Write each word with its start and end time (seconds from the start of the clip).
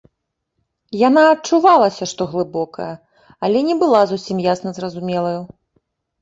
Яна 1.07 1.25
адчувалася, 1.33 2.03
што 2.11 2.21
глыбокая, 2.31 2.87
але 3.49 3.59
не 3.69 3.75
была 3.83 4.01
зусім 4.15 4.37
ясна 4.47 4.69
зразумелаю. 4.81 5.37